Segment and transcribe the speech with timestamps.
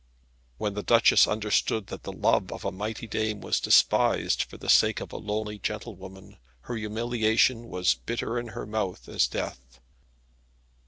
[0.57, 4.67] When the Duchess understood that the love of a mighty dame was despised for the
[4.67, 9.79] sake of a lowly gentlewoman, her humiliation was bitter in her mouth as death.